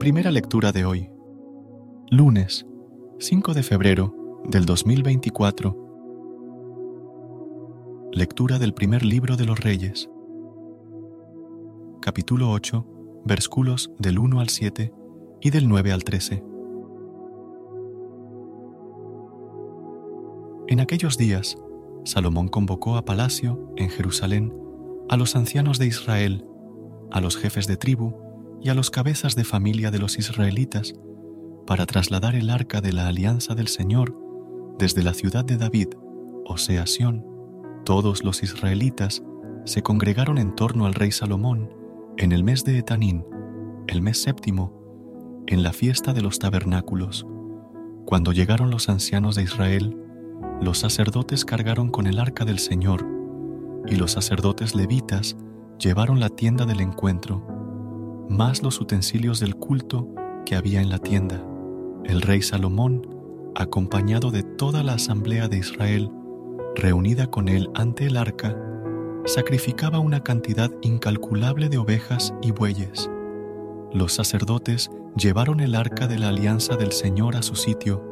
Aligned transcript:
Primera 0.00 0.30
lectura 0.30 0.72
de 0.72 0.86
hoy. 0.86 1.10
Lunes, 2.10 2.66
5 3.18 3.52
de 3.52 3.62
febrero 3.62 4.40
del 4.48 4.64
2024. 4.64 5.76
Lectura 8.10 8.58
del 8.58 8.72
primer 8.72 9.04
libro 9.04 9.36
de 9.36 9.44
los 9.44 9.60
Reyes. 9.60 10.08
Capítulo 12.00 12.50
8, 12.50 13.22
versículos 13.26 13.92
del 13.98 14.18
1 14.18 14.40
al 14.40 14.48
7 14.48 14.90
y 15.42 15.50
del 15.50 15.68
9 15.68 15.92
al 15.92 16.02
13. 16.02 16.42
En 20.68 20.80
aquellos 20.80 21.18
días, 21.18 21.58
Salomón 22.06 22.48
convocó 22.48 22.96
a 22.96 23.04
palacio 23.04 23.70
en 23.76 23.90
Jerusalén 23.90 24.50
a 25.10 25.18
los 25.18 25.36
ancianos 25.36 25.78
de 25.78 25.88
Israel, 25.88 26.46
a 27.10 27.20
los 27.20 27.36
jefes 27.36 27.66
de 27.66 27.76
tribu 27.76 28.29
y 28.60 28.68
a 28.68 28.74
los 28.74 28.90
cabezas 28.90 29.36
de 29.36 29.44
familia 29.44 29.90
de 29.90 29.98
los 29.98 30.18
israelitas 30.18 30.94
para 31.66 31.86
trasladar 31.86 32.34
el 32.34 32.50
arca 32.50 32.80
de 32.80 32.92
la 32.92 33.08
alianza 33.08 33.54
del 33.54 33.68
Señor 33.68 34.16
desde 34.78 35.02
la 35.02 35.14
ciudad 35.14 35.44
de 35.44 35.56
David, 35.56 35.88
o 36.44 36.56
sea, 36.56 36.86
Sión. 36.86 37.24
Todos 37.84 38.24
los 38.24 38.42
israelitas 38.42 39.22
se 39.64 39.82
congregaron 39.82 40.38
en 40.38 40.54
torno 40.54 40.86
al 40.86 40.94
rey 40.94 41.12
Salomón 41.12 41.70
en 42.16 42.32
el 42.32 42.44
mes 42.44 42.64
de 42.64 42.78
Etanín, 42.78 43.24
el 43.86 44.02
mes 44.02 44.20
séptimo, 44.20 45.44
en 45.46 45.62
la 45.62 45.72
fiesta 45.72 46.12
de 46.12 46.22
los 46.22 46.38
tabernáculos. 46.38 47.26
Cuando 48.04 48.32
llegaron 48.32 48.70
los 48.70 48.88
ancianos 48.88 49.36
de 49.36 49.44
Israel, 49.44 49.96
los 50.60 50.78
sacerdotes 50.78 51.44
cargaron 51.44 51.90
con 51.90 52.06
el 52.06 52.18
arca 52.18 52.44
del 52.44 52.58
Señor, 52.58 53.06
y 53.86 53.96
los 53.96 54.12
sacerdotes 54.12 54.74
levitas 54.74 55.36
llevaron 55.78 56.20
la 56.20 56.28
tienda 56.28 56.66
del 56.66 56.80
encuentro, 56.80 57.59
más 58.30 58.62
los 58.62 58.80
utensilios 58.80 59.40
del 59.40 59.56
culto 59.56 60.08
que 60.46 60.54
había 60.54 60.80
en 60.80 60.88
la 60.88 60.98
tienda. 60.98 61.44
El 62.04 62.22
rey 62.22 62.42
Salomón, 62.42 63.06
acompañado 63.56 64.30
de 64.30 64.44
toda 64.44 64.84
la 64.84 64.94
asamblea 64.94 65.48
de 65.48 65.58
Israel, 65.58 66.10
reunida 66.76 67.26
con 67.26 67.48
él 67.48 67.68
ante 67.74 68.06
el 68.06 68.16
arca, 68.16 68.56
sacrificaba 69.24 69.98
una 69.98 70.22
cantidad 70.22 70.70
incalculable 70.80 71.68
de 71.68 71.78
ovejas 71.78 72.32
y 72.40 72.52
bueyes. 72.52 73.10
Los 73.92 74.14
sacerdotes 74.14 74.90
llevaron 75.16 75.58
el 75.58 75.74
arca 75.74 76.06
de 76.06 76.18
la 76.18 76.28
alianza 76.28 76.76
del 76.76 76.92
Señor 76.92 77.34
a 77.34 77.42
su 77.42 77.56
sitio, 77.56 78.02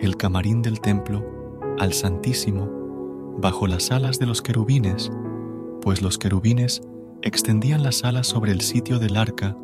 el 0.00 0.16
camarín 0.16 0.62
del 0.62 0.80
templo, 0.80 1.24
al 1.78 1.92
Santísimo, 1.92 3.36
bajo 3.38 3.68
las 3.68 3.92
alas 3.92 4.18
de 4.18 4.26
los 4.26 4.42
querubines, 4.42 5.12
pues 5.80 6.02
los 6.02 6.18
querubines 6.18 6.82
extendían 7.22 7.82
las 7.82 8.04
alas 8.04 8.26
sobre 8.26 8.50
el 8.50 8.62
sitio 8.62 8.98
del 8.98 9.16
arca 9.16 9.56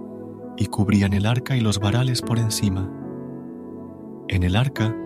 y 0.56 0.66
cubrían 0.66 1.12
el 1.12 1.26
arca 1.26 1.56
y 1.56 1.60
los 1.60 1.78
varales 1.78 2.22
por 2.22 2.38
encima. 2.38 2.90
En 4.28 4.42
el 4.42 4.56
arca 4.56 4.96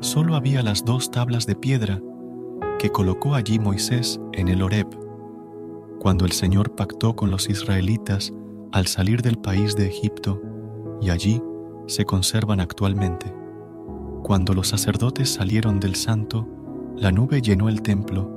solo 0.00 0.34
había 0.34 0.62
las 0.62 0.84
dos 0.84 1.10
tablas 1.10 1.46
de 1.46 1.56
piedra 1.56 2.00
que 2.78 2.90
colocó 2.90 3.34
allí 3.34 3.58
Moisés 3.58 4.20
en 4.32 4.48
el 4.48 4.62
Horeb, 4.62 4.88
cuando 6.00 6.24
el 6.24 6.32
Señor 6.32 6.74
pactó 6.74 7.14
con 7.14 7.30
los 7.30 7.48
israelitas 7.48 8.32
al 8.72 8.86
salir 8.86 9.22
del 9.22 9.38
país 9.38 9.76
de 9.76 9.86
Egipto, 9.86 10.40
y 11.00 11.10
allí 11.10 11.42
se 11.86 12.04
conservan 12.04 12.60
actualmente. 12.60 13.32
Cuando 14.22 14.54
los 14.54 14.68
sacerdotes 14.68 15.32
salieron 15.32 15.80
del 15.80 15.94
santo, 15.94 16.48
la 16.96 17.12
nube 17.12 17.42
llenó 17.42 17.68
el 17.68 17.82
templo, 17.82 18.30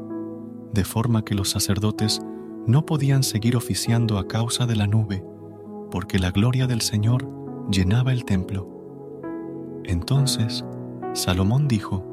de 0.73 0.83
forma 0.83 1.23
que 1.23 1.35
los 1.35 1.49
sacerdotes 1.49 2.21
no 2.67 2.85
podían 2.85 3.23
seguir 3.23 3.55
oficiando 3.55 4.17
a 4.17 4.27
causa 4.27 4.65
de 4.65 4.75
la 4.75 4.87
nube, 4.87 5.23
porque 5.95 6.19
la 6.19 6.29
gloria 6.29 6.67
del 6.67 6.81
Señor 6.81 7.25
llenaba 7.71 8.11
el 8.11 8.25
templo. 8.25 8.67
Entonces 9.85 10.65
Salomón 11.13 11.69
dijo, 11.69 12.03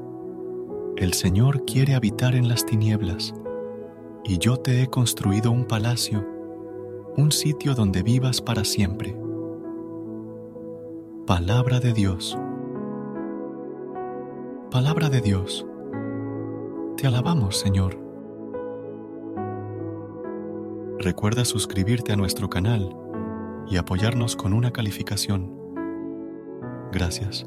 El 0.96 1.14
Señor 1.14 1.64
quiere 1.64 1.96
habitar 1.96 2.36
en 2.36 2.48
las 2.48 2.64
tinieblas, 2.64 3.34
y 4.22 4.38
yo 4.38 4.56
te 4.58 4.84
he 4.84 4.86
construido 4.86 5.50
un 5.50 5.64
palacio, 5.64 6.24
un 7.16 7.32
sitio 7.32 7.74
donde 7.74 8.04
vivas 8.04 8.40
para 8.40 8.64
siempre. 8.64 9.16
Palabra 11.26 11.80
de 11.80 11.92
Dios. 11.92 12.38
Palabra 14.70 15.08
de 15.08 15.20
Dios. 15.22 15.66
Te 16.96 17.08
alabamos, 17.08 17.58
Señor. 17.58 17.98
Recuerda 21.00 21.44
suscribirte 21.44 22.12
a 22.12 22.16
nuestro 22.16 22.48
canal 22.48 23.01
y 23.72 23.78
apoyarnos 23.78 24.36
con 24.36 24.52
una 24.52 24.70
calificación. 24.70 25.50
Gracias. 26.92 27.46